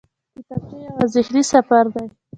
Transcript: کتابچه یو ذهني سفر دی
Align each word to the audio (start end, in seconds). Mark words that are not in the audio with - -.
کتابچه 0.35 0.75
یو 0.85 0.97
ذهني 1.13 1.41
سفر 1.53 1.85
دی 1.93 2.05